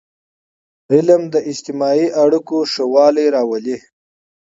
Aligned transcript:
علم 0.93 1.21
د 1.33 1.35
اجتماعي 1.51 2.07
اړیکو 2.23 2.57
ښهوالی 2.71 3.25
راولي. 3.35 3.77